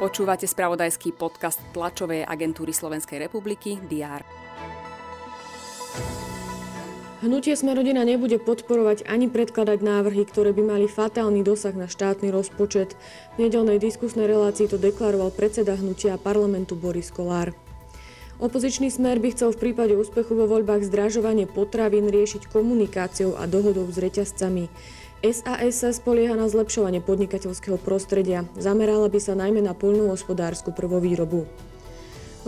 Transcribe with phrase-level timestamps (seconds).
[0.00, 4.24] Počúvate spravodajský podcast tlačovej agentúry Slovenskej republiky DR.
[7.20, 12.96] Hnutie Smerodina nebude podporovať ani predkladať návrhy, ktoré by mali fatálny dosah na štátny rozpočet.
[13.36, 17.52] V nedelnej diskusnej relácii to deklaroval predseda hnutia parlamentu Boris Kolár.
[18.40, 23.84] Opozičný smer by chcel v prípade úspechu vo voľbách zdražovanie potravín riešiť komunikáciou a dohodou
[23.92, 24.72] s reťazcami.
[25.20, 28.48] SAS sa spolieha na zlepšovanie podnikateľského prostredia.
[28.56, 31.44] Zamerala by sa najmä na poľnohospodárskú prvovýrobu.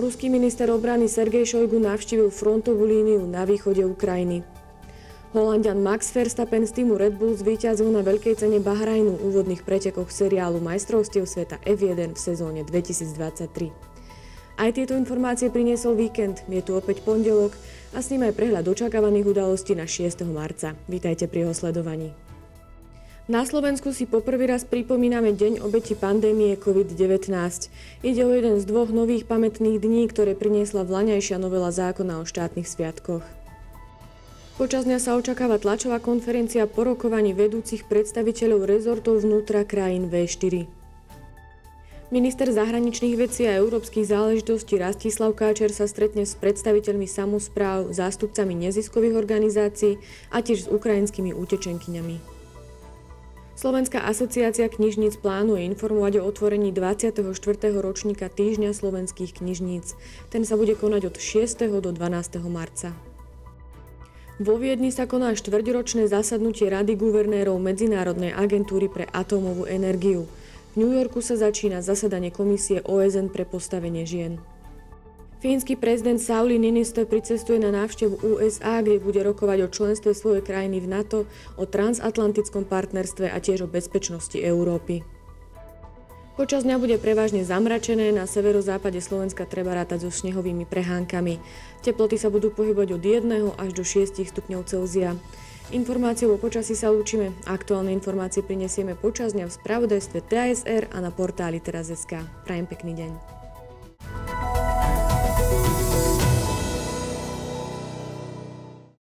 [0.00, 4.40] Ruský minister obrany Sergej Šojgu navštívil frontovú líniu na východe Ukrajiny.
[5.36, 10.56] Holandian Max Verstappen z týmu Red Bull zvíťazil na veľkej cene Bahrajnu úvodných pretekoch seriálu
[10.64, 13.68] majstrovstiev sveta F1 v sezóne 2023.
[14.56, 17.52] Aj tieto informácie priniesol víkend, je tu opäť pondelok
[17.92, 20.24] a s ním aj prehľad očakávaných udalostí na 6.
[20.32, 20.72] marca.
[20.88, 22.21] Vítajte pri jeho sledovaní.
[23.30, 27.30] Na Slovensku si poprvý raz pripomíname Deň obeti pandémie COVID-19.
[28.02, 32.66] Ide o jeden z dvoch nových pamätných dní, ktoré priniesla vlaňajšia novela zákona o štátnych
[32.66, 33.22] sviatkoch.
[34.58, 40.66] Počas dňa sa očakáva tlačová konferencia po rokovaní vedúcich predstaviteľov rezortov vnútra krajín V4.
[42.10, 49.14] Minister zahraničných vecí a európskych záležitostí Rastislav Káčer sa stretne s predstaviteľmi samozpráv, zástupcami neziskových
[49.14, 50.02] organizácií
[50.34, 52.41] a tiež s ukrajinskými utečenkyňami.
[53.52, 57.20] Slovenská asociácia knižníc plánuje informovať o otvorení 24.
[57.84, 59.92] ročníka Týždňa slovenských knižníc.
[60.32, 61.68] Ten sa bude konať od 6.
[61.84, 62.40] do 12.
[62.48, 62.96] marca.
[64.40, 70.24] Vo Viedni sa koná štvrťročné zasadnutie Rady guvernérov Medzinárodnej agentúry pre atómovú energiu.
[70.72, 74.40] V New Yorku sa začína zasadanie komisie OSN pre postavenie žien.
[75.42, 80.78] Fínsky prezident Sauli Niinistö pricestuje na návštevu USA, kde bude rokovať o členstve svojej krajiny
[80.78, 81.18] v NATO,
[81.58, 85.02] o transatlantickom partnerstve a tiež o bezpečnosti Európy.
[86.38, 91.42] Počas dňa bude prevažne zamračené, na severozápade Slovenska treba rátať so snehovými prehánkami.
[91.82, 95.18] Teploty sa budú pohybovať od 1 až do 6 stupňov Celzia.
[95.74, 97.34] Informáciou o počasí sa lúčime.
[97.50, 102.22] Aktuálne informácie prinesieme počas dňa v spravodajstve TASR a na portáli teraz.sk.
[102.46, 103.41] Prajem pekný deň.